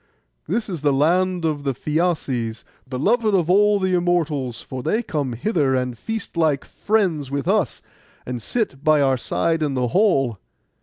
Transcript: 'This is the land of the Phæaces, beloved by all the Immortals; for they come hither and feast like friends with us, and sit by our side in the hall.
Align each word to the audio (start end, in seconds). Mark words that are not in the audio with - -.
'This 0.47 0.67
is 0.67 0.81
the 0.81 0.91
land 0.91 1.45
of 1.45 1.63
the 1.63 1.75
Phæaces, 1.75 2.63
beloved 2.89 3.33
by 3.47 3.53
all 3.53 3.77
the 3.79 3.93
Immortals; 3.93 4.59
for 4.59 4.81
they 4.81 5.03
come 5.03 5.33
hither 5.33 5.75
and 5.75 5.95
feast 5.95 6.35
like 6.35 6.65
friends 6.65 7.29
with 7.29 7.47
us, 7.47 7.83
and 8.25 8.41
sit 8.41 8.83
by 8.83 8.99
our 8.99 9.15
side 9.17 9.61
in 9.61 9.75
the 9.75 9.89
hall. 9.89 10.39